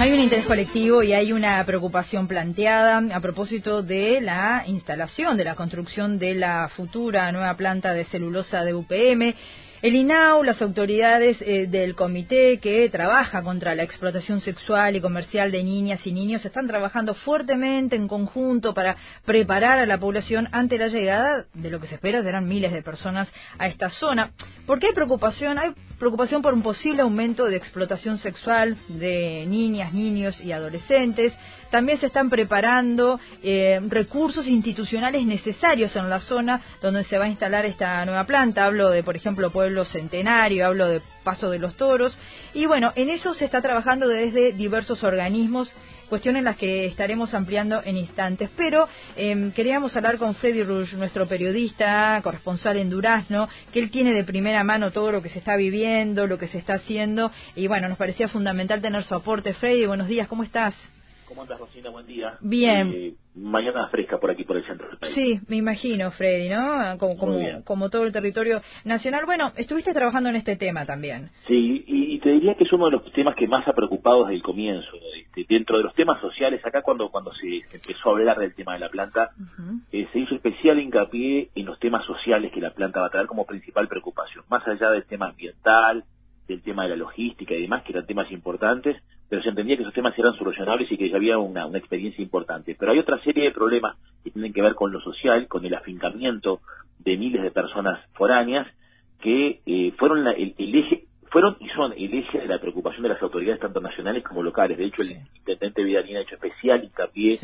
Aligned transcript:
Hay 0.00 0.12
un 0.12 0.20
interés 0.20 0.46
colectivo 0.46 1.02
y 1.02 1.12
hay 1.12 1.32
una 1.32 1.64
preocupación 1.64 2.28
planteada 2.28 3.02
a 3.12 3.20
propósito 3.20 3.82
de 3.82 4.20
la 4.20 4.62
instalación, 4.64 5.36
de 5.36 5.42
la 5.42 5.56
construcción 5.56 6.20
de 6.20 6.36
la 6.36 6.70
futura 6.76 7.32
nueva 7.32 7.56
planta 7.56 7.92
de 7.92 8.04
celulosa 8.04 8.62
de 8.62 8.74
UPM. 8.74 9.34
El 9.82 9.96
INAU, 9.96 10.44
las 10.44 10.62
autoridades 10.62 11.38
eh, 11.40 11.66
del 11.66 11.96
comité 11.96 12.58
que 12.58 12.88
trabaja 12.90 13.42
contra 13.42 13.74
la 13.74 13.82
explotación 13.82 14.40
sexual 14.40 14.94
y 14.94 15.00
comercial 15.00 15.50
de 15.50 15.64
niñas 15.64 16.06
y 16.06 16.12
niños 16.12 16.44
están 16.44 16.68
trabajando 16.68 17.14
fuertemente 17.14 17.96
en 17.96 18.06
conjunto 18.06 18.74
para 18.74 18.94
preparar 19.24 19.80
a 19.80 19.86
la 19.86 19.98
población 19.98 20.48
ante 20.52 20.78
la 20.78 20.86
llegada 20.86 21.46
de 21.54 21.70
lo 21.70 21.80
que 21.80 21.88
se 21.88 21.96
espera 21.96 22.22
serán 22.22 22.46
miles 22.46 22.72
de 22.72 22.82
personas 22.82 23.26
a 23.58 23.66
esta 23.66 23.90
zona. 23.90 24.30
¿Por 24.64 24.78
qué 24.78 24.86
hay 24.86 24.94
preocupación? 24.94 25.58
Hay 25.58 25.72
preocupación 25.98 26.42
por 26.42 26.54
un 26.54 26.62
posible 26.62 27.02
aumento 27.02 27.46
de 27.46 27.56
explotación 27.56 28.18
sexual 28.18 28.76
de 28.88 29.44
niñas, 29.46 29.92
niños 29.92 30.40
y 30.40 30.52
adolescentes. 30.52 31.32
También 31.70 32.00
se 32.00 32.06
están 32.06 32.30
preparando 32.30 33.20
eh, 33.42 33.80
recursos 33.88 34.46
institucionales 34.46 35.26
necesarios 35.26 35.94
en 35.96 36.08
la 36.08 36.20
zona 36.20 36.62
donde 36.80 37.04
se 37.04 37.18
va 37.18 37.26
a 37.26 37.28
instalar 37.28 37.66
esta 37.66 38.04
nueva 38.04 38.24
planta. 38.24 38.64
Hablo 38.64 38.90
de, 38.90 39.02
por 39.02 39.16
ejemplo, 39.16 39.50
Pueblo 39.50 39.84
Centenario, 39.84 40.66
hablo 40.66 40.86
de 40.86 41.02
Paso 41.24 41.50
de 41.50 41.58
los 41.58 41.76
Toros. 41.76 42.16
Y 42.54 42.66
bueno, 42.66 42.92
en 42.96 43.10
eso 43.10 43.34
se 43.34 43.44
está 43.44 43.60
trabajando 43.60 44.08
desde 44.08 44.52
diversos 44.52 45.04
organismos 45.04 45.70
cuestiones 46.08 46.40
en 46.40 46.44
las 46.44 46.56
que 46.56 46.86
estaremos 46.86 47.34
ampliando 47.34 47.82
en 47.84 47.96
instantes. 47.96 48.50
Pero 48.56 48.88
eh, 49.16 49.52
queríamos 49.54 49.96
hablar 49.96 50.18
con 50.18 50.34
Freddy 50.34 50.62
Rush, 50.62 50.94
nuestro 50.94 51.26
periodista, 51.26 52.20
corresponsal 52.22 52.76
en 52.76 52.90
Durazno, 52.90 53.48
que 53.72 53.80
él 53.80 53.90
tiene 53.90 54.12
de 54.12 54.24
primera 54.24 54.64
mano 54.64 54.90
todo 54.90 55.12
lo 55.12 55.22
que 55.22 55.28
se 55.28 55.38
está 55.38 55.56
viviendo, 55.56 56.26
lo 56.26 56.38
que 56.38 56.48
se 56.48 56.58
está 56.58 56.74
haciendo, 56.74 57.30
y 57.54 57.66
bueno, 57.66 57.88
nos 57.88 57.98
parecía 57.98 58.28
fundamental 58.28 58.80
tener 58.80 59.04
su 59.04 59.14
aporte. 59.14 59.54
Freddy, 59.54 59.86
buenos 59.86 60.08
días, 60.08 60.28
¿cómo 60.28 60.42
estás? 60.42 60.74
¿Cómo 61.28 61.42
andas, 61.42 61.58
Rosina? 61.58 61.90
Buen 61.90 62.06
día. 62.06 62.38
Bien. 62.40 62.90
Eh, 62.94 63.14
mañana 63.34 63.86
fresca 63.88 64.18
por 64.18 64.30
aquí, 64.30 64.44
por 64.44 64.56
el 64.56 64.64
centro 64.64 64.88
del 64.88 64.96
país. 64.96 65.14
Sí, 65.14 65.38
me 65.46 65.56
imagino, 65.56 66.10
Freddy, 66.12 66.48
¿no? 66.48 66.96
Como, 66.96 67.18
como, 67.18 67.64
como, 67.64 67.90
todo 67.90 68.04
el 68.04 68.12
territorio 68.12 68.62
nacional. 68.84 69.26
Bueno, 69.26 69.52
estuviste 69.56 69.92
trabajando 69.92 70.30
en 70.30 70.36
este 70.36 70.56
tema 70.56 70.86
también. 70.86 71.28
Sí, 71.46 71.84
y, 71.86 72.18
te 72.20 72.30
diría 72.30 72.54
que 72.54 72.64
es 72.64 72.72
uno 72.72 72.86
de 72.86 72.92
los 72.92 73.12
temas 73.12 73.36
que 73.36 73.46
más 73.46 73.66
ha 73.68 73.74
preocupado 73.74 74.24
desde 74.24 74.36
el 74.36 74.42
comienzo. 74.42 74.90
Este, 75.38 75.54
dentro 75.54 75.78
de 75.78 75.84
los 75.84 75.94
temas 75.94 76.20
sociales, 76.20 76.64
acá 76.64 76.82
cuando, 76.82 77.10
cuando 77.10 77.32
se 77.34 77.64
empezó 77.72 78.08
a 78.08 78.12
hablar 78.12 78.38
del 78.38 78.54
tema 78.54 78.74
de 78.74 78.80
la 78.80 78.88
planta, 78.88 79.30
eh, 79.92 80.08
se 80.12 80.18
hizo 80.18 80.34
especial 80.34 80.78
hincapié 80.78 81.50
en 81.54 81.66
los 81.66 81.78
temas 81.78 82.04
sociales 82.04 82.52
que 82.52 82.60
la 82.60 82.72
planta 82.72 83.00
va 83.00 83.06
a 83.06 83.10
traer 83.10 83.26
como 83.26 83.46
principal 83.46 83.88
preocupación. 83.88 84.44
Más 84.48 84.66
allá 84.66 84.90
del 84.90 85.04
tema 85.04 85.28
ambiental, 85.28 86.04
del 86.46 86.62
tema 86.62 86.84
de 86.84 86.90
la 86.90 86.96
logística 86.96 87.54
y 87.54 87.62
demás, 87.62 87.82
que 87.82 87.92
eran 87.92 88.06
temas 88.06 88.30
importantes, 88.32 88.96
pero 89.28 89.42
se 89.42 89.50
entendía 89.50 89.76
que 89.76 89.82
esos 89.82 89.94
temas 89.94 90.18
eran 90.18 90.34
solucionables 90.36 90.90
y 90.90 90.96
que 90.96 91.10
ya 91.10 91.16
había 91.16 91.38
una, 91.38 91.66
una 91.66 91.78
experiencia 91.78 92.22
importante. 92.22 92.74
Pero 92.78 92.92
hay 92.92 92.98
otra 92.98 93.22
serie 93.22 93.44
de 93.44 93.50
problemas 93.50 93.96
que 94.24 94.30
tienen 94.30 94.52
que 94.52 94.62
ver 94.62 94.74
con 94.74 94.90
lo 94.90 95.00
social, 95.00 95.46
con 95.46 95.64
el 95.64 95.74
afincamiento 95.74 96.60
de 96.98 97.16
miles 97.16 97.42
de 97.42 97.50
personas 97.50 98.00
foráneas, 98.14 98.66
que 99.20 99.60
eh, 99.66 99.92
fueron 99.98 100.26
el, 100.26 100.54
eje 100.58 101.04
fueron 101.30 101.56
y 101.60 101.68
son 101.70 101.92
el 101.92 102.14
eje 102.14 102.38
de 102.38 102.46
la 102.46 102.58
preocupación 102.58 103.02
de 103.02 103.10
las 103.10 103.22
autoridades 103.22 103.60
tanto 103.60 103.80
nacionales 103.80 104.24
como 104.24 104.42
locales. 104.42 104.78
De 104.78 104.86
hecho, 104.86 105.02
el 105.02 105.12
intendente 105.36 105.82
Vidalín 105.82 106.16
ha 106.16 106.20
hecho 106.20 106.34
especial 106.34 106.84
hincapié 106.84 107.38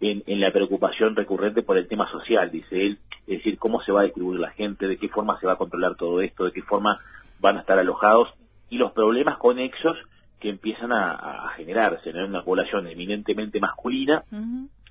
en, 0.00 0.22
en, 0.26 0.40
la 0.40 0.52
preocupación 0.52 1.16
recurrente 1.16 1.62
por 1.62 1.76
el 1.78 1.88
tema 1.88 2.10
social, 2.10 2.50
dice 2.50 2.86
él, 2.86 2.98
es 3.26 3.38
decir, 3.38 3.58
cómo 3.58 3.82
se 3.82 3.92
va 3.92 4.00
a 4.00 4.04
distribuir 4.04 4.40
la 4.40 4.50
gente, 4.50 4.86
de 4.86 4.96
qué 4.96 5.08
forma 5.08 5.38
se 5.40 5.46
va 5.46 5.54
a 5.54 5.56
controlar 5.56 5.96
todo 5.96 6.20
esto, 6.20 6.44
de 6.44 6.52
qué 6.52 6.62
forma 6.62 7.00
van 7.40 7.56
a 7.56 7.60
estar 7.60 7.78
alojados 7.78 8.28
y 8.70 8.78
los 8.78 8.92
problemas 8.92 9.38
conexos 9.38 9.96
que 10.40 10.50
empiezan 10.50 10.92
a, 10.92 11.52
generarse 11.56 12.10
en 12.10 12.22
una 12.22 12.42
población 12.42 12.86
eminentemente 12.86 13.58
masculina 13.58 14.22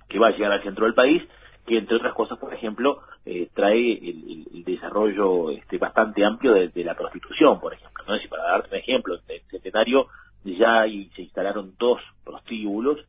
que 0.10 0.20
va 0.20 0.28
a 0.28 0.32
llegar 0.32 0.52
al 0.52 0.64
centro 0.64 0.86
del 0.86 0.94
país 0.94 1.24
que 1.68 1.78
entre 1.78 1.98
otras 1.98 2.14
cosas 2.14 2.40
por 2.40 2.54
ejemplo 2.54 3.02
eh, 3.26 3.50
trae 3.54 3.94
el, 3.94 4.64
desarrollo 4.66 5.52
este, 5.52 5.78
bastante 5.78 6.26
amplio 6.26 6.54
de, 6.54 6.84
la 6.84 6.96
prostitución 6.96 7.60
por 7.60 7.74
ejemplo 7.74 8.04
no 8.08 8.18
si 8.18 8.28
para 8.28 8.44
darte 8.44 8.70
un 8.70 8.76
ejemplo 8.76 9.20
en 9.28 9.42
Centenario 9.50 10.08
ya 10.44 10.84
se 11.16 11.22
instalaron 11.22 11.74
dos 11.78 12.02
prostíbulos 12.24 13.00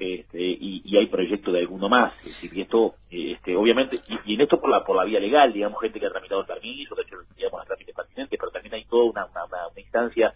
este, 0.00 0.40
y, 0.40 0.96
hay 0.96 1.06
proyecto 1.06 1.52
de 1.52 1.60
alguno 1.60 1.88
más 1.88 2.12
es 2.20 2.34
decir 2.34 2.52
y 2.54 2.62
esto 2.62 2.94
este, 3.10 3.56
obviamente 3.56 4.00
y, 4.24 4.34
en 4.34 4.40
esto 4.40 4.60
por 4.60 4.70
la 4.70 4.84
por 4.84 4.96
la 4.96 5.04
vía 5.04 5.20
legal 5.20 5.52
digamos 5.52 5.80
gente 5.80 6.00
que 6.00 6.06
ha 6.06 6.10
tramitado 6.10 6.40
el 6.40 6.46
permiso 6.46 6.94
de 6.94 7.02
hecho 7.02 7.16
digamos 7.36 7.62
a 7.62 7.64
trámites 7.64 7.94
pertinentes 7.94 8.38
pero 8.38 8.50
también 8.50 8.74
hay 8.74 8.84
toda 8.84 9.04
una, 9.04 9.26
una, 9.26 9.68
una 9.68 9.80
instancia 9.80 10.34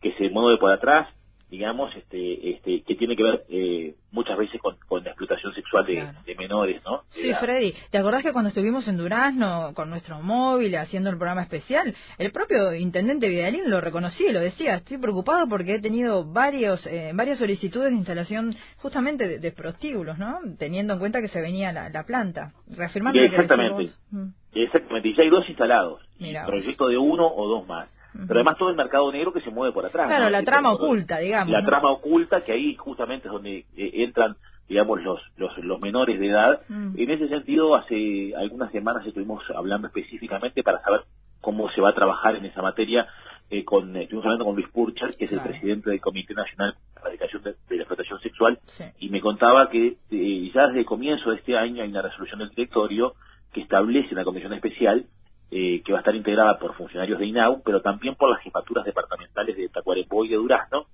que 0.00 0.12
se 0.14 0.30
mueve 0.30 0.58
por 0.58 0.72
atrás, 0.72 1.08
digamos, 1.50 1.94
este, 1.96 2.50
este, 2.50 2.82
que 2.82 2.94
tiene 2.94 3.16
que 3.16 3.22
ver 3.24 3.44
eh, 3.48 3.94
muchas 4.12 4.38
veces 4.38 4.60
con, 4.60 4.76
la 5.02 5.10
explotación 5.10 5.52
sexual 5.52 5.84
de, 5.84 6.34
menores, 6.36 6.80
¿no? 6.84 7.02
Sí, 7.08 7.32
Freddy, 7.40 7.74
¿te 7.90 7.98
acordás 7.98 8.22
que 8.22 8.32
cuando 8.32 8.48
estuvimos 8.48 8.86
en 8.86 8.96
Durazno 8.96 9.72
con 9.74 9.90
nuestro 9.90 10.20
móvil 10.20 10.76
haciendo 10.76 11.10
el 11.10 11.16
programa 11.16 11.42
especial, 11.42 11.94
el 12.18 12.30
propio 12.30 12.72
intendente 12.74 13.28
Vidalín 13.28 13.68
lo 13.68 13.80
reconocía 13.80 14.30
y 14.30 14.32
lo 14.32 14.40
decía, 14.40 14.76
estoy 14.76 14.98
preocupado 14.98 15.48
porque 15.48 15.74
he 15.74 15.80
tenido 15.80 16.24
varios, 16.24 16.86
eh, 16.86 17.10
varias 17.14 17.38
solicitudes 17.38 17.90
de 17.90 17.96
instalación 17.96 18.54
justamente 18.76 19.38
de, 19.38 19.52
prostíbulos, 19.52 20.18
¿no? 20.18 20.38
Teniendo 20.58 20.94
en 20.94 21.00
cuenta 21.00 21.20
que 21.20 21.28
se 21.28 21.40
venía 21.40 21.72
la, 21.72 22.04
planta, 22.04 22.52
reafirmando 22.68 23.20
exactamente, 23.20 23.90
mm. 24.10 24.28
exactamente, 24.54 25.08
y 25.08 25.16
ya 25.16 25.22
hay 25.24 25.30
dos 25.30 25.46
instalados, 25.48 26.00
proyecto 26.46 26.88
de 26.88 26.96
uno 26.96 27.26
o 27.26 27.48
dos 27.48 27.66
más 27.66 27.88
pero 28.12 28.40
además 28.40 28.58
todo 28.58 28.70
el 28.70 28.76
mercado 28.76 29.10
negro 29.12 29.32
que 29.32 29.40
se 29.40 29.50
mueve 29.50 29.72
por 29.72 29.86
atrás. 29.86 30.06
Claro, 30.06 30.28
la 30.30 30.42
trama 30.42 30.72
oculta, 30.72 31.18
digamos. 31.18 31.52
La 31.52 31.64
trama 31.64 31.90
oculta, 31.90 32.42
que 32.42 32.52
ahí 32.52 32.74
justamente 32.74 33.28
es 33.28 33.32
donde 33.32 33.58
eh, 33.76 33.90
entran, 33.94 34.36
digamos, 34.68 35.02
los, 35.02 35.20
los, 35.36 35.56
los 35.58 35.80
menores 35.80 36.18
de 36.18 36.28
edad. 36.28 36.60
Mm. 36.68 36.98
En 36.98 37.10
ese 37.10 37.28
sentido, 37.28 37.74
hace 37.74 38.34
algunas 38.36 38.72
semanas 38.72 39.06
estuvimos 39.06 39.42
hablando 39.54 39.86
específicamente 39.86 40.62
para 40.62 40.80
saber 40.82 41.02
cómo 41.40 41.70
se 41.70 41.80
va 41.80 41.90
a 41.90 41.94
trabajar 41.94 42.36
en 42.36 42.44
esa 42.44 42.62
materia. 42.62 43.06
Eh, 43.52 43.64
con, 43.64 43.96
estuvimos 43.96 44.24
hablando 44.26 44.44
con 44.44 44.54
Luis 44.54 44.68
Purchar, 44.68 45.16
que 45.16 45.24
es 45.24 45.32
el 45.32 45.40
presidente 45.40 45.90
del 45.90 46.00
Comité 46.00 46.34
Nacional 46.34 46.74
de 46.94 47.00
Erradicación 47.00 47.42
de, 47.42 47.56
la 47.70 47.82
Explotación 47.82 48.20
Sexual, 48.20 48.60
y 49.00 49.08
me 49.08 49.20
contaba 49.20 49.68
que 49.68 49.96
eh, 50.10 50.50
ya 50.54 50.68
desde 50.68 50.80
el 50.80 50.86
comienzo 50.86 51.30
de 51.30 51.36
este 51.36 51.58
año 51.58 51.82
hay 51.82 51.90
una 51.90 52.02
resolución 52.02 52.38
del 52.38 52.50
directorio 52.50 53.14
que 53.52 53.62
establece 53.62 54.14
una 54.14 54.22
comisión 54.22 54.52
especial 54.52 55.04
eh, 55.52 55.82
que 55.84 55.92
va 55.92 55.98
a 55.98 56.02
estar 56.02 56.14
integrada 56.14 56.58
por 56.58 56.74
funcionarios 56.74 57.18
de 57.18 57.26
INAU, 57.26 57.62
pero 57.64 57.82
también 57.82 58.14
por 58.14 58.30
las 58.30 58.40
jefaturas 58.40 58.84
departamentales 58.84 59.56
de 59.56 59.68
Tacuarembó 59.68 60.24
y 60.24 60.28
de 60.28 60.36
Durazno, 60.36 60.86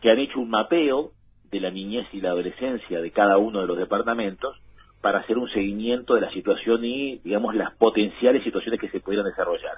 que 0.00 0.10
han 0.10 0.18
hecho 0.18 0.40
un 0.40 0.48
mapeo 0.48 1.12
de 1.50 1.60
la 1.60 1.70
niñez 1.70 2.06
y 2.12 2.22
la 2.22 2.30
adolescencia 2.30 3.02
de 3.02 3.10
cada 3.10 3.36
uno 3.36 3.60
de 3.60 3.66
los 3.66 3.76
departamentos 3.76 4.56
para 5.02 5.18
hacer 5.18 5.36
un 5.36 5.48
seguimiento 5.50 6.14
de 6.14 6.22
la 6.22 6.30
situación 6.30 6.82
y, 6.84 7.18
digamos, 7.18 7.54
las 7.54 7.74
potenciales 7.74 8.42
situaciones 8.44 8.80
que 8.80 8.88
se 8.88 9.00
pudieran 9.00 9.26
desarrollar. 9.26 9.74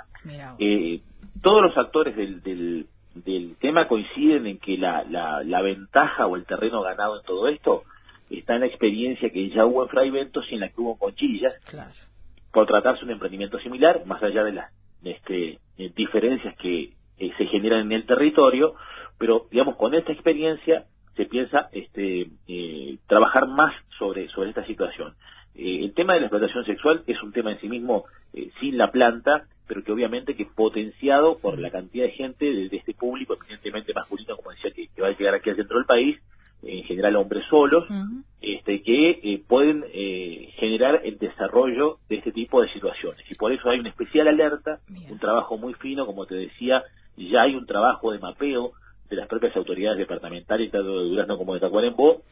Eh, 0.60 1.00
todos 1.42 1.62
los 1.62 1.76
actores 1.76 2.14
del, 2.14 2.40
del, 3.14 3.56
tema 3.58 3.88
coinciden 3.88 4.46
en 4.46 4.58
que 4.58 4.78
la, 4.78 5.02
la, 5.10 5.42
la, 5.42 5.60
ventaja 5.62 6.26
o 6.26 6.36
el 6.36 6.44
terreno 6.44 6.82
ganado 6.82 7.18
en 7.18 7.26
todo 7.26 7.48
esto 7.48 7.82
está 8.30 8.54
en 8.54 8.60
la 8.60 8.66
experiencia 8.66 9.30
que 9.30 9.48
ya 9.50 9.64
hubo 9.66 9.82
en 9.82 9.88
Fraiventos 9.88 10.44
y 10.50 10.54
en 10.54 10.60
la 10.60 10.68
que 10.68 10.80
hubo 10.80 10.92
en 10.92 10.98
Conchillas, 10.98 11.54
claro 11.64 11.90
por 12.54 12.66
tratarse 12.66 13.00
de 13.00 13.06
un 13.06 13.10
emprendimiento 13.10 13.58
similar, 13.58 14.06
más 14.06 14.22
allá 14.22 14.44
de 14.44 14.52
las 14.52 14.72
este, 15.02 15.58
eh, 15.76 15.92
diferencias 15.94 16.56
que 16.56 16.92
eh, 17.18 17.32
se 17.36 17.46
generan 17.46 17.80
en 17.80 17.92
el 17.92 18.06
territorio, 18.06 18.74
pero 19.18 19.48
digamos 19.50 19.76
con 19.76 19.92
esta 19.92 20.12
experiencia 20.12 20.84
se 21.16 21.26
piensa 21.26 21.68
este, 21.72 22.28
eh, 22.46 22.96
trabajar 23.08 23.48
más 23.48 23.74
sobre, 23.98 24.24
esta 24.24 24.64
situación. 24.66 25.14
el 25.56 25.92
tema 25.94 26.14
de 26.14 26.20
la 26.20 26.26
explotación 26.26 26.64
sexual 26.64 27.02
es 27.06 27.20
un 27.22 27.32
tema 27.32 27.52
en 27.52 27.60
sí 27.60 27.68
mismo 27.68 28.04
sin 28.60 28.78
la 28.78 28.90
planta, 28.90 29.44
pero 29.68 29.82
que 29.82 29.92
obviamente 29.92 30.34
que 30.34 30.46
potenciado 30.46 31.38
por 31.38 31.58
la 31.58 31.70
cantidad 31.70 32.06
de 32.06 32.12
gente 32.12 32.44
de, 32.44 32.76
este 32.76 32.94
público, 32.94 33.36
evidentemente 33.40 33.94
masculino, 33.94 34.36
como 34.36 34.50
decía, 34.50 34.70
que 34.72 35.02
va 35.02 35.08
a 35.08 35.16
llegar 35.16 35.34
aquí 35.34 35.50
al 35.50 35.56
centro 35.56 35.78
del 35.78 35.86
país, 35.86 36.18
en 36.66 36.84
general 36.84 37.16
hombres 37.16 37.44
solos, 37.48 37.84
este, 38.44 38.82
que 38.82 39.10
eh, 39.22 39.42
pueden 39.46 39.84
eh, 39.92 40.50
generar 40.56 41.00
el 41.04 41.18
desarrollo 41.18 41.98
de 42.08 42.16
este 42.16 42.32
tipo 42.32 42.60
de 42.62 42.68
situaciones. 42.68 43.24
Y 43.30 43.34
por 43.34 43.52
eso 43.52 43.68
hay 43.70 43.80
una 43.80 43.88
especial 43.88 44.28
alerta, 44.28 44.80
un 45.10 45.18
trabajo 45.18 45.56
muy 45.56 45.74
fino, 45.74 46.06
como 46.06 46.26
te 46.26 46.34
decía, 46.34 46.82
ya 47.16 47.42
hay 47.42 47.54
un 47.54 47.66
trabajo 47.66 48.12
de 48.12 48.18
mapeo 48.18 48.72
de 49.08 49.16
las 49.16 49.28
propias 49.28 49.56
autoridades 49.56 49.98
departamentales, 49.98 50.70
tanto 50.70 51.00
de 51.00 51.08
Durazno 51.08 51.38
como 51.38 51.54
de 51.54 51.60
Tacuarembó, 51.60 52.22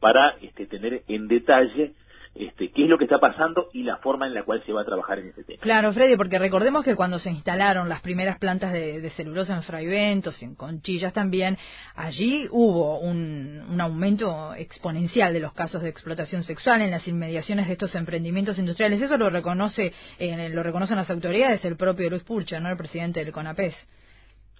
para 0.00 0.36
este, 0.42 0.66
tener 0.66 1.02
en 1.08 1.28
detalle 1.28 1.92
este, 2.38 2.70
qué 2.70 2.84
es 2.84 2.88
lo 2.88 2.98
que 2.98 3.04
está 3.04 3.18
pasando 3.18 3.68
y 3.72 3.82
la 3.82 3.96
forma 3.96 4.26
en 4.28 4.34
la 4.34 4.44
cual 4.44 4.62
se 4.64 4.72
va 4.72 4.82
a 4.82 4.84
trabajar 4.84 5.18
en 5.18 5.28
este 5.28 5.42
tema. 5.42 5.60
Claro, 5.60 5.92
Freddy, 5.92 6.16
porque 6.16 6.38
recordemos 6.38 6.84
que 6.84 6.94
cuando 6.94 7.18
se 7.18 7.30
instalaron 7.30 7.88
las 7.88 8.00
primeras 8.00 8.38
plantas 8.38 8.72
de, 8.72 9.10
celulosa 9.16 9.56
en 9.56 9.64
Fraiventos 9.64 10.40
y 10.40 10.44
en 10.44 10.54
Conchillas 10.54 11.12
también, 11.12 11.58
allí 11.96 12.46
hubo 12.50 13.00
un, 13.00 13.76
aumento 13.80 14.54
exponencial 14.54 15.32
de 15.32 15.40
los 15.40 15.52
casos 15.52 15.82
de 15.82 15.88
explotación 15.88 16.42
sexual 16.44 16.82
en 16.82 16.90
las 16.90 17.06
inmediaciones 17.08 17.66
de 17.66 17.72
estos 17.72 17.94
emprendimientos 17.94 18.58
industriales. 18.58 19.00
Eso 19.00 19.16
lo 19.16 19.30
reconoce, 19.30 19.92
eh, 20.18 20.48
lo 20.50 20.62
reconocen 20.62 20.96
las 20.96 21.10
autoridades, 21.10 21.64
el 21.64 21.76
propio 21.76 22.10
Luis 22.10 22.22
Purcha, 22.22 22.60
¿no? 22.60 22.68
el 22.68 22.76
presidente 22.76 23.24
del 23.24 23.32
CONAPES. 23.32 23.74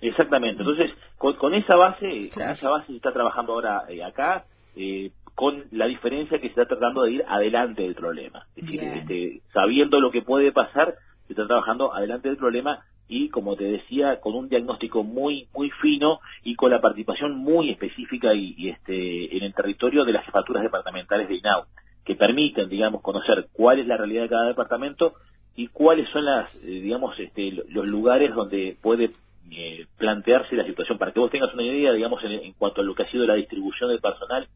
Exactamente. 0.01 0.63
Entonces, 0.63 0.91
con, 1.17 1.55
esa 1.55 1.77
base, 1.77 2.31
con 2.33 2.49
esa 2.49 2.71
base 2.71 2.87
se 2.89 2.97
está 2.97 3.13
trabajando 3.13 3.53
ahora 3.53 3.83
eh, 3.89 4.03
acá, 4.03 4.45
eh, 4.77 5.11
con 5.39 5.67
la 5.71 5.87
diferencia 5.87 6.41
que 6.41 6.49
se 6.49 6.61
está 6.61 6.67
tratando 6.67 7.05
de 7.05 7.13
ir 7.13 7.25
adelante 7.29 7.83
del 7.83 7.95
problema. 7.95 8.45
Es 8.57 8.65
decir, 8.65 8.83
este, 8.83 9.41
sabiendo 9.53 10.01
lo 10.01 10.11
que 10.11 10.23
puede 10.23 10.51
pasar, 10.51 10.97
se 11.29 11.33
está 11.33 11.47
trabajando 11.47 11.95
adelante 11.95 12.27
del 12.27 12.37
problema 12.37 12.81
y, 13.07 13.29
como 13.29 13.55
te 13.55 13.63
decía, 13.63 14.19
con 14.19 14.35
un 14.35 14.49
diagnóstico 14.49 15.05
muy 15.05 15.47
muy 15.55 15.71
fino 15.81 16.19
y 16.43 16.57
con 16.57 16.73
la 16.73 16.81
participación 16.81 17.37
muy 17.37 17.71
específica 17.71 18.35
y, 18.35 18.69
este 18.69 19.37
en 19.37 19.45
el 19.45 19.55
territorio 19.55 20.05
de 20.05 20.15
las 20.15 20.25
jefaturas 20.25 20.65
departamentales 20.65 21.29
de 21.29 21.37
INAU, 21.37 21.67
que 22.05 22.17
permiten, 22.17 22.69
digamos, 22.69 23.01
conocer 23.01 23.47
cuál 23.53 23.79
es 23.79 23.87
la 23.87 23.97
realidad 23.97 24.23
de 24.23 24.31
cada 24.31 24.49
departamento 24.49 25.13
y 25.55 25.69
cuáles 25.69 26.09
son 26.11 26.25
las, 26.25 26.53
eh, 26.65 26.67
digamos, 26.67 27.17
este, 27.17 27.53
los 27.53 27.87
lugares 27.87 28.35
donde 28.35 28.77
puede 28.83 29.13
eh, 29.53 29.87
plantearse 29.99 30.57
la 30.57 30.65
situación. 30.65 30.99
Para 30.99 31.13
que 31.13 31.21
vos 31.21 31.31
tengas 31.31 31.55
una 31.55 31.63
idea, 31.63 31.93
digamos, 31.93 32.25
en, 32.25 32.55
cuanto 32.55 32.81
a 32.81 32.85
lo 32.85 32.97
que 32.97 33.05
ha 33.05 33.11
sido 33.13 33.25
la 33.25 33.35
distribución 33.35 33.89
del 33.89 34.01
personal, 34.01 34.49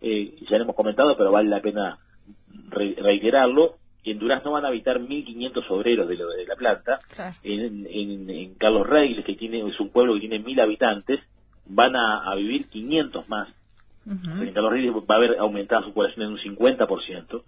eh, 0.00 0.34
ya 0.48 0.56
lo 0.56 0.64
hemos 0.64 0.76
comentado, 0.76 1.16
pero 1.16 1.30
vale 1.30 1.48
la 1.48 1.60
pena 1.60 1.98
reiterarlo. 2.70 3.76
En 4.02 4.18
Durazno 4.18 4.52
van 4.52 4.64
a 4.64 4.68
habitar 4.68 4.98
1.500 4.98 5.70
obreros 5.70 6.08
de, 6.08 6.16
lo, 6.16 6.28
de 6.28 6.46
la 6.46 6.56
planta. 6.56 7.00
En, 7.42 7.86
en, 7.86 8.54
Carlos 8.54 8.86
Reyes, 8.86 9.24
que 9.24 9.34
tiene 9.34 9.66
es 9.68 9.78
un 9.78 9.90
pueblo 9.90 10.14
que 10.14 10.20
tiene 10.20 10.42
1.000 10.42 10.62
habitantes, 10.62 11.20
van 11.66 11.94
a, 11.96 12.34
vivir 12.34 12.68
500 12.68 13.28
más. 13.28 13.48
En 14.06 14.52
Carlos 14.54 14.72
Reyes 14.72 14.92
va 14.92 15.14
a 15.14 15.18
haber 15.18 15.38
aumentado 15.38 15.84
su 15.84 15.92
población 15.92 16.26
en 16.26 16.32
un 16.32 16.38
50%. 16.38 17.42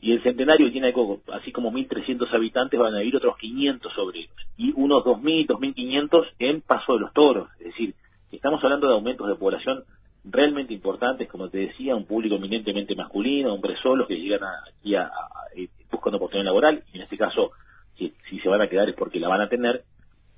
Y 0.00 0.12
el 0.12 0.22
Centenario 0.24 0.72
tiene 0.72 0.92
así 1.32 1.52
como 1.52 1.70
1.300 1.70 2.28
habitantes, 2.34 2.78
van 2.78 2.96
a 2.96 2.98
vivir 2.98 3.16
otros 3.16 3.38
500 3.38 3.98
obreros. 3.98 4.34
Y 4.56 4.72
unos 4.74 5.04
2.000, 5.04 5.46
2.500 5.46 6.26
en 6.40 6.60
Paso 6.60 6.94
de 6.94 7.00
los 7.00 7.12
Toros. 7.12 7.48
Es 7.60 7.66
decir, 7.66 7.94
estamos 8.32 8.62
hablando 8.64 8.88
de 8.88 8.94
aumentos 8.94 9.28
de 9.28 9.36
población 9.36 9.84
realmente 10.24 10.72
importantes, 10.72 11.28
como 11.28 11.48
te 11.48 11.58
decía, 11.58 11.96
un 11.96 12.06
público 12.06 12.36
eminentemente 12.36 12.94
masculino, 12.94 13.54
hombres 13.54 13.78
solos 13.80 14.06
que 14.06 14.20
llegan 14.20 14.40
aquí 14.68 14.94
a, 14.94 15.10
eh, 15.56 15.68
buscando 15.90 16.18
oportunidad 16.18 16.46
laboral, 16.46 16.82
y 16.92 16.96
en 16.96 17.02
este 17.02 17.18
caso, 17.18 17.50
si, 17.96 18.12
se 18.40 18.48
van 18.48 18.60
a 18.60 18.68
quedar 18.68 18.88
es 18.88 18.94
porque 18.94 19.20
la 19.20 19.28
van 19.28 19.40
a 19.40 19.48
tener, 19.48 19.84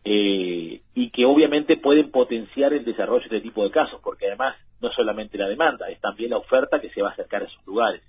eh, 0.05 0.81
y 0.95 1.11
que 1.11 1.25
obviamente 1.25 1.77
pueden 1.77 2.11
potenciar 2.11 2.73
el 2.73 2.85
desarrollo 2.85 3.29
de 3.29 3.37
este 3.37 3.49
tipo 3.49 3.65
de 3.65 3.71
casos, 3.71 4.01
porque 4.03 4.27
además 4.27 4.57
no 4.81 4.91
solamente 4.91 5.39
la 5.39 5.49
demanda, 5.49 5.89
es 5.89 6.01
también 6.01 6.31
la 6.31 6.39
oferta 6.39 6.81
que 6.81 6.91
se 6.91 7.03
va 7.03 7.11
a 7.11 7.13
acercar 7.13 7.43
a 7.43 7.47
esos 7.47 7.67
lugares, 7.67 8.03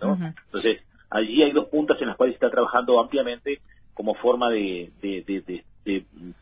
¿no? 0.00 0.18
Entonces, 0.46 0.82
allí 1.10 1.42
hay 1.42 1.52
dos 1.52 1.66
puntas 1.66 2.00
en 2.00 2.08
las 2.08 2.16
cuales 2.16 2.34
se 2.34 2.36
está 2.36 2.50
trabajando 2.50 3.00
ampliamente 3.00 3.60
como 3.94 4.14
forma 4.14 4.50
de, 4.50 4.90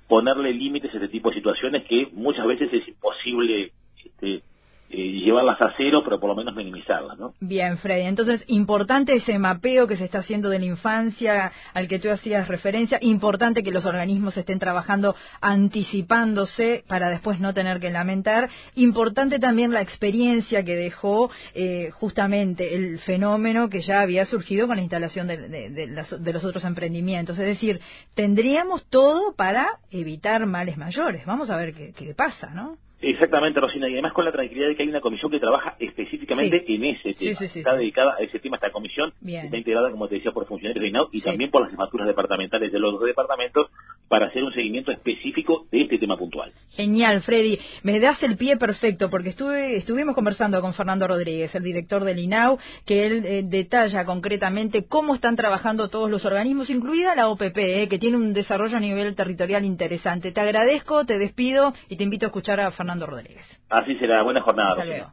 ponerle 0.08 0.52
límites 0.52 0.92
a 0.92 0.96
este 0.96 1.08
tipo 1.08 1.30
de 1.30 1.36
situaciones 1.36 1.84
que 1.84 2.08
muchas 2.12 2.46
veces 2.46 2.72
es 2.72 2.88
imposible 2.88 3.72
este, 4.04 4.42
eh, 4.90 4.96
llevarlas 4.96 5.60
a 5.60 5.74
cero, 5.76 6.00
pero 6.02 6.18
por 6.18 6.30
lo 6.30 6.34
menos 6.34 6.54
minimizarlas, 6.54 7.18
¿no? 7.18 7.34
Bien, 7.40 7.76
Freddy. 7.76 8.06
Entonces, 8.06 8.42
importante 8.46 9.14
ese 9.14 9.38
mapeo 9.38 9.86
que 9.86 9.98
se 9.98 10.04
está 10.04 10.20
haciendo 10.20 10.48
de 10.48 10.58
la 10.58 10.64
infancia 10.64 11.52
al 11.74 11.88
que 11.88 11.98
tú 11.98 12.10
hacías 12.10 12.48
referencia. 12.48 12.98
Importante 13.02 13.62
que 13.62 13.70
los 13.70 13.84
organismos 13.84 14.36
estén 14.36 14.58
trabajando 14.58 15.14
anticipándose 15.42 16.84
para 16.88 17.10
después 17.10 17.38
no 17.38 17.52
tener 17.52 17.80
que 17.80 17.90
lamentar. 17.90 18.48
Importante 18.76 19.38
también 19.38 19.72
la 19.72 19.82
experiencia 19.82 20.64
que 20.64 20.76
dejó 20.76 21.30
eh, 21.54 21.90
justamente 21.92 22.74
el 22.74 22.98
fenómeno 23.00 23.68
que 23.68 23.82
ya 23.82 24.00
había 24.00 24.24
surgido 24.24 24.66
con 24.66 24.76
la 24.76 24.82
instalación 24.82 25.26
de, 25.26 26.32
los 26.32 26.44
otros 26.44 26.64
emprendimientos. 26.64 27.38
Es 27.38 27.46
decir, 27.46 27.80
tendríamos 28.14 28.86
todo 28.88 29.34
para 29.34 29.80
evitar 29.90 30.46
males 30.46 30.78
mayores. 30.78 31.26
Vamos 31.26 31.50
a 31.50 31.56
ver 31.56 31.74
qué, 31.74 31.92
qué 31.92 32.14
pasa, 32.14 32.48
¿no? 32.54 32.78
Exactamente, 33.00 33.60
Rosina, 33.60 33.88
y 33.88 33.92
además 33.92 34.12
con 34.12 34.24
la 34.24 34.32
tranquilidad 34.32 34.68
de 34.68 34.76
que 34.76 34.82
hay 34.82 34.88
una 34.88 35.00
comisión 35.00 35.30
que 35.30 35.38
trabaja 35.38 35.76
específicamente 35.78 36.64
en 36.66 36.84
ese 36.84 37.14
tema. 37.14 37.38
está 37.40 37.76
dedicada 37.76 38.16
a 38.18 38.22
ese 38.22 38.40
tema, 38.40 38.56
esta 38.56 38.70
comisión 38.70 39.12
está 39.24 39.56
integrada, 39.56 39.90
como 39.92 40.08
te 40.08 40.16
decía, 40.16 40.32
por 40.32 40.46
funcionarios 40.46 40.82
de 40.82 40.88
INAU 40.88 41.08
y 41.12 41.20
también 41.20 41.50
por 41.50 41.62
las 41.62 41.70
jefaturas 41.70 42.08
departamentales 42.08 42.72
de 42.72 42.78
los 42.80 42.94
dos 42.94 43.04
departamentos 43.04 43.70
para 44.08 44.26
hacer 44.26 44.42
un 44.42 44.52
seguimiento 44.52 44.90
específico 44.90 45.66
de 45.70 45.82
este 45.82 45.98
tema 45.98 46.16
puntual. 46.16 46.50
Genial, 46.70 47.22
Freddy. 47.22 47.58
Me 47.82 48.00
das 48.00 48.20
el 48.22 48.36
pie 48.36 48.56
perfecto 48.56 49.10
porque 49.10 49.28
estuve, 49.28 49.76
estuvimos 49.76 50.16
conversando 50.16 50.60
con 50.60 50.74
Fernando 50.74 51.06
Rodríguez, 51.06 51.54
el 51.54 51.62
director 51.62 52.02
del 52.02 52.18
INAU, 52.18 52.58
que 52.84 53.06
él 53.06 53.24
eh, 53.24 53.42
detalla 53.44 54.06
concretamente 54.06 54.86
cómo 54.86 55.14
están 55.14 55.36
trabajando 55.36 55.88
todos 55.88 56.10
los 56.10 56.24
organismos, 56.24 56.68
incluida 56.68 57.14
la 57.14 57.28
OPP, 57.28 57.58
eh, 57.58 57.88
que 57.88 57.98
tiene 57.98 58.16
un 58.16 58.32
desarrollo 58.32 58.76
a 58.76 58.80
nivel 58.80 59.14
territorial 59.14 59.64
interesante. 59.64 60.32
Te 60.32 60.40
agradezco, 60.40 61.04
te 61.04 61.18
despido 61.18 61.74
y 61.88 61.96
te 61.96 62.04
invito 62.04 62.26
a 62.26 62.28
escuchar 62.28 62.58
a 62.60 62.72
Fernando 62.72 62.87
Fernando 62.88 63.06
Rodríguez. 63.06 63.44
Así 63.68 63.98
será, 63.98 64.22
buena 64.22 64.40
jornada. 64.40 65.12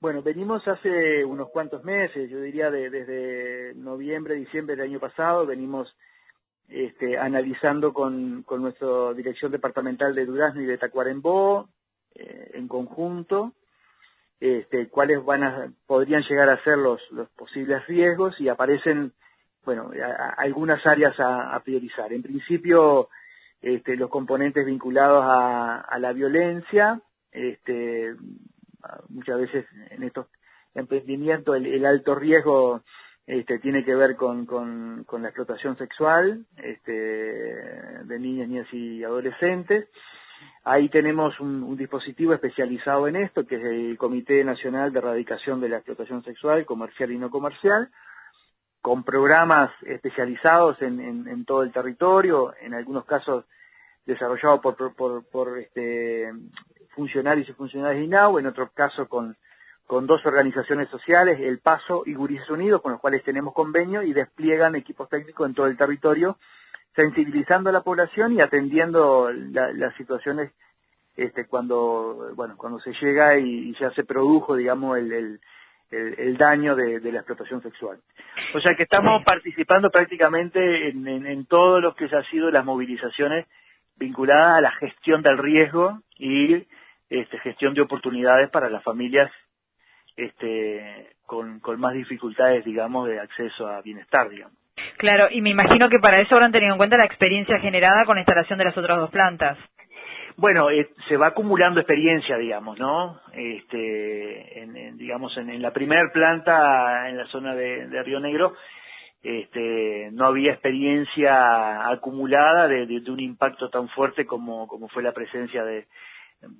Bueno, 0.00 0.22
venimos 0.22 0.66
hace 0.66 1.24
unos 1.24 1.50
cuantos 1.50 1.84
meses, 1.84 2.28
yo 2.28 2.40
diría 2.40 2.68
desde 2.68 3.74
noviembre, 3.76 4.34
diciembre 4.34 4.74
del 4.74 4.86
año 4.86 4.98
pasado, 4.98 5.46
venimos 5.46 5.94
este, 6.68 7.16
analizando 7.16 7.92
con, 7.92 8.42
con 8.42 8.60
nuestra 8.62 9.12
dirección 9.14 9.52
departamental 9.52 10.12
de 10.12 10.26
Durazno 10.26 10.62
y 10.62 10.66
de 10.66 10.78
Tacuarembó 10.78 11.68
eh, 12.16 12.50
en 12.54 12.66
conjunto 12.66 13.52
este, 14.40 14.88
cuáles 14.88 15.24
van 15.24 15.44
a, 15.44 15.72
podrían 15.86 16.22
llegar 16.22 16.48
a 16.48 16.60
ser 16.64 16.78
los, 16.78 17.00
los 17.12 17.28
posibles 17.30 17.86
riesgos 17.86 18.34
y 18.40 18.48
aparecen, 18.48 19.12
bueno, 19.64 19.92
algunas 20.38 20.84
áreas 20.86 21.14
a, 21.20 21.60
priorizar. 21.62 22.12
En 22.12 22.22
principio, 22.22 23.10
este, 23.62 23.96
los 23.96 24.10
componentes 24.10 24.64
vinculados 24.64 25.22
a, 25.26 25.98
la 25.98 26.12
violencia, 26.12 27.00
este, 27.30 28.14
muchas 29.08 29.38
veces 29.38 29.66
en 29.90 30.02
estos 30.02 30.26
emprendimientos 30.74 31.56
el, 31.56 31.84
alto 31.84 32.14
riesgo 32.14 32.82
este, 33.26 33.58
tiene 33.58 33.84
que 33.84 33.94
ver 33.94 34.16
con, 34.16 35.04
la 35.20 35.28
explotación 35.28 35.76
sexual 35.76 36.46
este, 36.56 36.92
de 36.92 38.18
niñas, 38.18 38.48
niñas 38.48 38.72
y 38.72 39.04
adolescentes. 39.04 39.88
Ahí 40.64 40.88
tenemos 40.88 41.38
un, 41.40 41.62
un, 41.62 41.76
dispositivo 41.76 42.32
especializado 42.32 43.08
en 43.08 43.16
esto, 43.16 43.46
que 43.46 43.56
es 43.56 43.64
el 43.64 43.98
Comité 43.98 44.42
Nacional 44.42 44.92
de 44.92 44.98
Erradicación 44.98 45.60
de 45.60 45.68
la 45.68 45.76
Explotación 45.76 46.22
Sexual, 46.24 46.64
Comercial 46.64 47.12
y 47.12 47.18
No 47.18 47.30
Comercial, 47.30 47.90
con 48.82 49.04
programas 49.04 49.70
especializados 49.82 50.80
en, 50.80 51.00
en, 51.00 51.44
todo 51.44 51.62
el 51.62 51.72
territorio, 51.72 52.54
en 52.60 52.74
algunos 52.74 53.04
casos 53.04 53.44
desarrollados 54.06 54.60
por, 54.60 54.94
por, 54.94 55.24
por, 55.28 55.58
este, 55.58 56.32
funcionarios 56.94 57.48
y 57.48 57.52
funcionarios 57.52 58.00
de 58.00 58.04
INAU, 58.06 58.38
en 58.38 58.46
otros 58.46 58.70
casos 58.72 59.08
con, 59.08 59.36
dos 59.88 60.24
organizaciones 60.24 60.88
sociales, 60.88 61.40
El 61.40 61.58
Paso 61.58 62.04
y 62.06 62.14
Gurises 62.14 62.48
Unidos, 62.48 62.80
con 62.80 62.92
los 62.92 63.00
cuales 63.00 63.24
tenemos 63.24 63.52
convenio 63.52 64.02
y 64.02 64.12
despliegan 64.12 64.76
equipos 64.76 65.08
técnicos 65.08 65.48
en 65.48 65.54
todo 65.54 65.66
el 65.66 65.76
territorio, 65.76 66.38
sensibilizando 66.94 67.70
a 67.70 67.72
la 67.72 67.82
población 67.82 68.32
y 68.32 68.40
atendiendo 68.40 69.30
las 69.32 69.94
situaciones 69.96 70.52
este, 71.16 71.46
cuando, 71.46 72.30
bueno, 72.34 72.56
cuando 72.56 72.78
se 72.78 72.92
llega 72.92 73.36
y, 73.36 73.74
ya 73.80 73.90
se 73.90 74.04
produjo, 74.04 74.54
digamos, 74.54 74.96
el 74.96 75.12
el, 75.12 75.40
daño 76.38 76.76
de, 76.76 77.00
la 77.12 77.18
explotación 77.18 77.62
sexual. 77.62 77.98
O 78.54 78.60
sea 78.60 78.74
que 78.74 78.84
estamos 78.84 79.22
participando 79.24 79.90
prácticamente 79.90 80.88
en, 80.88 81.06
en, 81.06 81.46
todo 81.46 81.80
lo 81.80 81.94
que 81.94 82.04
ha 82.04 82.22
sido 82.30 82.50
las 82.50 82.64
movilizaciones 82.64 83.46
vinculadas 83.96 84.58
a 84.58 84.60
la 84.60 84.70
gestión 84.72 85.22
del 85.22 85.38
riesgo 85.38 86.00
y 86.16 86.64
este, 87.08 87.38
gestión 87.40 87.74
de 87.74 87.82
oportunidades 87.82 88.50
para 88.50 88.70
las 88.70 88.82
familias 88.82 89.30
este, 90.16 91.14
con, 91.26 91.60
con 91.60 91.80
más 91.80 91.94
dificultades, 91.94 92.64
digamos, 92.64 93.08
de 93.08 93.20
acceso 93.20 93.66
a 93.66 93.82
bienestar, 93.82 94.28
digamos. 94.28 94.56
Claro, 94.96 95.28
y 95.30 95.40
me 95.42 95.50
imagino 95.50 95.88
que 95.88 95.98
para 95.98 96.20
eso 96.20 96.34
habrán 96.34 96.52
tenido 96.52 96.72
en 96.72 96.78
cuenta 96.78 96.96
la 96.96 97.04
experiencia 97.04 97.58
generada 97.58 98.04
con 98.04 98.16
la 98.16 98.22
instalación 98.22 98.58
de 98.58 98.64
las 98.64 98.76
otras 98.76 98.98
dos 98.98 99.10
plantas. 99.10 99.58
Bueno, 100.40 100.70
eh, 100.70 100.88
se 101.06 101.18
va 101.18 101.26
acumulando 101.26 101.80
experiencia, 101.80 102.38
digamos, 102.38 102.78
¿no? 102.78 103.20
Este, 103.34 104.62
en, 104.62 104.96
digamos, 104.96 105.36
en, 105.36 105.60
la 105.60 105.70
primer 105.70 106.12
planta 106.12 107.10
en 107.10 107.18
la 107.18 107.26
zona 107.26 107.54
de, 107.54 108.02
Río 108.02 108.20
Negro, 108.20 108.54
este, 109.22 110.08
no 110.12 110.24
había 110.24 110.52
experiencia 110.52 111.90
acumulada 111.90 112.68
de, 112.68 113.02
un 113.10 113.20
impacto 113.20 113.68
tan 113.68 113.90
fuerte 113.90 114.24
como, 114.24 114.66
como 114.66 114.88
fue 114.88 115.02
la 115.02 115.12
presencia 115.12 115.62
de, 115.62 115.88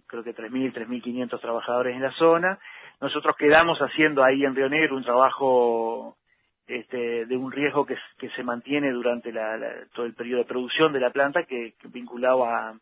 creo 0.06 0.22
que 0.24 0.34
3.000, 0.34 0.74
3.500 0.74 1.40
trabajadores 1.40 1.96
en 1.96 2.02
la 2.02 2.12
zona. 2.12 2.58
Nosotros 3.00 3.34
quedamos 3.38 3.78
haciendo 3.78 4.22
ahí 4.22 4.44
en 4.44 4.54
Río 4.54 4.68
Negro 4.68 4.94
un 4.94 5.04
trabajo 5.04 6.18
este, 6.66 7.24
de 7.24 7.36
un 7.38 7.50
riesgo 7.50 7.86
que, 7.86 7.96
se 8.36 8.42
mantiene 8.42 8.90
durante 8.90 9.32
la, 9.32 9.58
todo 9.94 10.04
el 10.04 10.12
periodo 10.12 10.40
de 10.40 10.48
producción 10.48 10.92
de 10.92 11.00
la 11.00 11.08
planta, 11.08 11.44
que, 11.44 11.72
que 11.80 11.88
vinculado 11.88 12.44
a, 12.44 12.74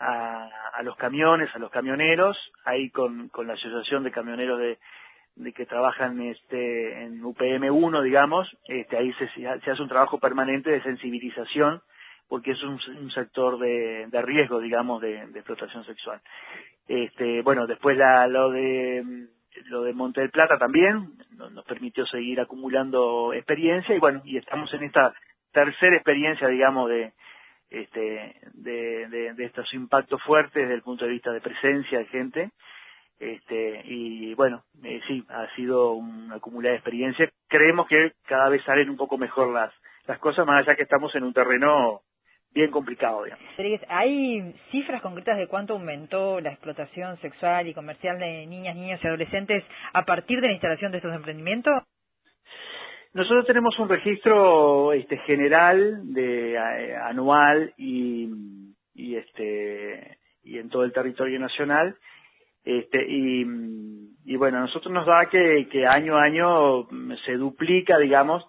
a, 0.00 0.82
los 0.82 0.96
camiones, 0.96 1.54
a 1.54 1.58
los 1.58 1.70
camioneros, 1.70 2.36
ahí 2.64 2.90
con, 2.90 3.28
con 3.28 3.46
la 3.46 3.54
Asociación 3.54 4.02
de 4.02 4.10
Camioneros 4.10 4.58
de, 4.58 4.78
de 5.36 5.52
que 5.52 5.66
trabajan 5.66 6.20
este, 6.22 7.04
en 7.04 7.22
UPM 7.24 7.70
1, 7.70 8.02
digamos, 8.02 8.48
este, 8.66 8.96
ahí 8.96 9.12
se, 9.14 9.28
se 9.28 9.46
hace 9.46 9.82
un 9.82 9.88
trabajo 9.88 10.18
permanente 10.18 10.70
de 10.70 10.82
sensibilización 10.82 11.82
porque 12.28 12.52
es 12.52 12.62
un, 12.62 13.10
sector 13.10 13.58
de, 13.58 14.08
riesgo, 14.22 14.60
digamos, 14.60 15.02
de, 15.02 15.16
explotación 15.34 15.84
sexual. 15.84 16.20
Este, 16.86 17.42
bueno, 17.42 17.66
después 17.66 17.96
la, 17.96 18.26
lo 18.28 18.50
de 18.50 19.26
lo 19.64 19.82
de 19.82 19.92
Monte 19.92 20.20
del 20.20 20.30
Plata 20.30 20.56
también 20.56 21.10
nos 21.36 21.64
permitió 21.64 22.06
seguir 22.06 22.40
acumulando 22.40 23.32
experiencia 23.34 23.96
y 23.96 23.98
bueno, 23.98 24.22
y 24.24 24.36
estamos 24.36 24.72
en 24.74 24.84
esta 24.84 25.12
tercera 25.52 25.96
experiencia, 25.96 26.46
digamos, 26.46 26.88
de 26.88 27.12
este 27.70 28.34
de, 28.54 29.34
de, 29.36 29.44
estos 29.44 29.72
impactos 29.74 30.22
fuertes 30.22 30.62
desde 30.62 30.74
el 30.74 30.82
punto 30.82 31.04
de 31.04 31.12
vista 31.12 31.32
de 31.32 31.40
presencia 31.40 31.98
de 31.98 32.06
gente 32.06 32.50
este 33.18 33.82
y 33.84 34.34
bueno 34.34 34.64
eh, 34.82 35.00
sí 35.06 35.24
ha 35.28 35.46
sido 35.54 35.92
una 35.92 36.36
acumulada 36.36 36.72
de 36.72 36.78
experiencia 36.78 37.30
creemos 37.48 37.86
que 37.86 38.12
cada 38.26 38.48
vez 38.48 38.62
salen 38.64 38.90
un 38.90 38.96
poco 38.96 39.18
mejor 39.18 39.52
las 39.52 39.72
las 40.06 40.18
cosas 40.18 40.46
más 40.46 40.66
allá 40.66 40.76
que 40.76 40.82
estamos 40.82 41.14
en 41.14 41.22
un 41.22 41.32
terreno 41.32 42.02
bien 42.52 42.70
complicado, 42.70 43.24
digamos. 43.24 43.44
¿Hay 43.88 44.54
cifras 44.70 45.00
concretas 45.02 45.38
de 45.38 45.46
cuánto 45.46 45.74
aumentó 45.74 46.40
la 46.40 46.50
explotación 46.50 47.16
sexual 47.20 47.68
y 47.68 47.74
comercial 47.74 48.18
de 48.18 48.46
niñas, 48.46 48.76
niños 48.76 49.00
y 49.02 49.06
adolescentes 49.06 49.64
a 49.92 50.04
partir 50.04 50.40
de 50.40 50.48
la 50.48 50.52
instalación 50.54 50.92
de 50.92 50.98
estos 50.98 51.14
emprendimientos? 51.14 51.84
Nosotros 53.12 53.46
tenemos 53.46 53.78
un 53.78 53.88
registro 53.88 54.92
este, 54.92 55.18
general 55.18 56.12
de 56.12 56.54
eh, 56.54 56.96
anual 56.96 57.72
y, 57.76 58.28
este 58.94 60.18
y 60.44 60.58
en 60.58 60.68
todo 60.68 60.84
el 60.84 60.92
territorio 60.92 61.40
nacional 61.40 61.96
este 62.64 63.04
y, 63.08 63.44
y 64.24 64.36
bueno 64.36 64.60
nosotros 64.60 64.92
nos 64.92 65.06
da 65.06 65.26
que, 65.26 65.66
que 65.70 65.86
año 65.86 66.16
a 66.16 66.22
año 66.22 66.86
se 67.24 67.32
duplica 67.32 67.98
digamos 67.98 68.46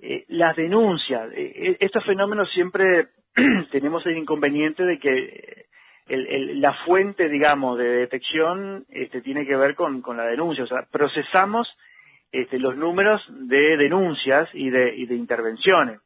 eh, 0.00 0.24
las 0.28 0.54
denuncias 0.56 1.30
eh, 1.34 1.76
estos 1.80 2.04
fenómenos 2.04 2.50
siempre 2.52 3.08
tenemos 3.70 4.04
el 4.06 4.18
inconveniente 4.18 4.84
de 4.84 4.98
que 4.98 5.66
el, 6.08 6.60
la 6.60 6.72
fuente, 6.84 7.28
digamos, 7.28 7.78
de 7.78 7.84
detección 7.84 8.84
este, 8.88 9.20
tiene 9.20 9.46
que 9.46 9.56
ver 9.56 9.74
con, 9.74 10.00
con 10.00 10.16
la 10.16 10.24
denuncia. 10.24 10.64
O 10.64 10.66
sea, 10.66 10.86
procesamos 10.90 11.68
este, 12.32 12.58
los 12.58 12.76
números 12.76 13.24
de 13.28 13.76
denuncias 13.76 14.48
y 14.52 14.70
de, 14.70 14.94
y 14.94 15.06
de 15.06 15.14
intervenciones. 15.14 16.00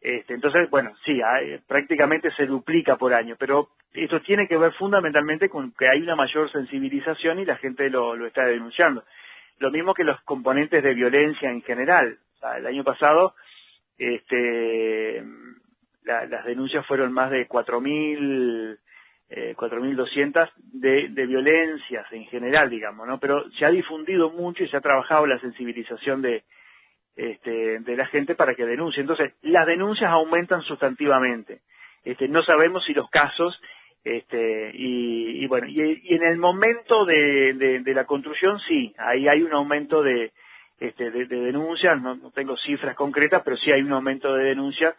Este, 0.00 0.34
entonces, 0.34 0.70
bueno, 0.70 0.92
sí, 1.04 1.20
prácticamente 1.66 2.30
se 2.32 2.46
duplica 2.46 2.96
por 2.96 3.12
año, 3.12 3.36
pero 3.38 3.70
esto 3.92 4.20
tiene 4.20 4.46
que 4.46 4.56
ver 4.56 4.72
fundamentalmente 4.74 5.48
con 5.48 5.72
que 5.72 5.88
hay 5.88 6.00
una 6.00 6.14
mayor 6.14 6.50
sensibilización 6.52 7.40
y 7.40 7.44
la 7.44 7.56
gente 7.56 7.90
lo, 7.90 8.14
lo 8.14 8.26
está 8.26 8.44
denunciando. 8.44 9.04
Lo 9.58 9.70
mismo 9.72 9.94
que 9.94 10.04
los 10.04 10.20
componentes 10.22 10.82
de 10.84 10.94
violencia 10.94 11.50
en 11.50 11.62
general. 11.62 12.18
El 12.56 12.66
año 12.66 12.84
pasado, 12.84 13.34
este, 13.98 15.24
las 16.04 16.44
denuncias 16.44 16.86
fueron 16.86 17.12
más 17.12 17.30
de 17.30 17.48
4.000, 17.48 18.78
eh, 19.30 19.54
4.200 19.56 20.50
de, 20.56 21.08
de 21.10 21.26
violencias 21.26 22.06
en 22.12 22.24
general, 22.26 22.70
digamos, 22.70 23.06
¿no? 23.06 23.18
Pero 23.18 23.48
se 23.52 23.64
ha 23.64 23.70
difundido 23.70 24.30
mucho 24.30 24.64
y 24.64 24.68
se 24.68 24.76
ha 24.76 24.80
trabajado 24.80 25.26
la 25.26 25.38
sensibilización 25.38 26.22
de, 26.22 26.44
este, 27.16 27.80
de 27.80 27.96
la 27.96 28.06
gente 28.06 28.34
para 28.34 28.54
que 28.54 28.64
denuncie. 28.64 29.00
Entonces, 29.00 29.34
las 29.42 29.66
denuncias 29.66 30.10
aumentan 30.10 30.62
sustantivamente. 30.62 31.60
Este, 32.04 32.28
no 32.28 32.42
sabemos 32.42 32.84
si 32.86 32.94
los 32.94 33.10
casos, 33.10 33.60
este, 34.04 34.70
y, 34.72 35.44
y 35.44 35.46
bueno, 35.46 35.66
y, 35.68 35.80
en 36.14 36.22
el 36.22 36.38
momento 36.38 37.04
de, 37.04 37.82
de, 37.84 37.94
la 37.94 38.06
construcción 38.06 38.58
sí, 38.60 38.94
ahí 38.96 39.28
hay 39.28 39.42
un 39.42 39.52
aumento 39.52 40.02
de, 40.02 40.32
este, 40.78 41.10
de, 41.10 41.26
denuncias, 41.26 42.00
no, 42.00 42.14
no, 42.14 42.30
tengo 42.30 42.56
cifras 42.56 42.94
concretas, 42.94 43.42
pero 43.44 43.56
sí 43.56 43.72
hay 43.72 43.82
un 43.82 43.92
aumento 43.92 44.32
de 44.34 44.44
denuncias 44.44 44.94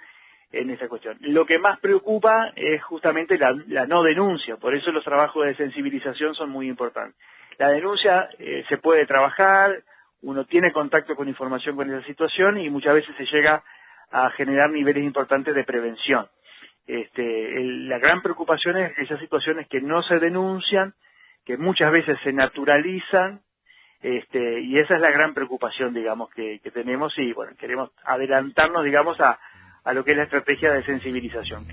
en 0.52 0.70
esa 0.72 0.88
cuestión. 0.88 1.18
Lo 1.22 1.46
que 1.46 1.60
más 1.60 1.80
preocupa 1.80 2.52
es 2.56 2.84
justamente 2.84 3.38
la, 3.38 3.86
no 3.86 4.04
denuncia, 4.04 4.58
por 4.58 4.74
eso 4.76 4.92
los 4.92 5.04
trabajos 5.04 5.46
de 5.46 5.56
sensibilización 5.56 6.34
son 6.34 6.50
muy 6.50 6.68
importantes. 6.68 7.20
La 7.58 7.70
denuncia 7.70 8.30
eh, 8.40 8.64
se 8.68 8.78
puede 8.78 9.06
trabajar, 9.06 9.84
uno 10.22 10.46
tiene 10.46 10.72
contacto 10.72 11.16
con 11.16 11.28
información 11.28 11.76
con 11.76 11.90
esa 11.94 12.06
situación 12.08 12.58
y 12.58 12.70
muchas 12.70 12.94
veces 12.94 13.16
se 13.16 13.26
llega 13.26 13.64
a 14.12 14.30
generar 14.32 14.72
niveles 14.72 15.04
importantes 15.04 15.54
de 15.54 15.64
prevención. 15.64 16.28
Este, 16.88 17.64
la 17.64 18.00
gran 18.00 18.22
preocupación 18.22 18.78
es 18.78 18.98
esas 18.98 19.20
situaciones 19.20 19.68
que 19.68 19.82
no 19.82 20.02
se 20.02 20.18
denuncian, 20.18 20.94
que 21.46 21.58
muchas 21.58 21.92
veces 21.92 22.18
se 22.24 22.34
naturalizan, 22.34 23.42
este, 24.02 24.62
y 24.62 24.80
esa 24.80 24.96
es 24.96 25.02
la 25.02 25.12
gran 25.12 25.34
preocupación, 25.34 25.94
digamos, 25.94 26.30
que, 26.32 26.60
que 26.64 26.72
tenemos 26.72 27.14
y, 27.18 27.34
bueno, 27.34 27.52
queremos 27.60 27.92
adelantarnos, 28.06 28.84
digamos, 28.84 29.20
a, 29.20 29.38
a 29.84 29.94
lo 29.94 30.04
que 30.04 30.12
es 30.12 30.18
la 30.18 30.24
estrategia 30.24 30.72
de 30.74 30.84
sensibilización. 30.84 31.66